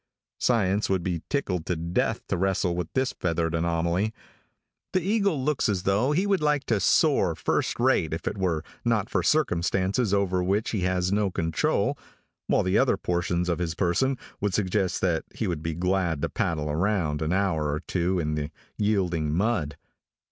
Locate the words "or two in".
17.71-18.33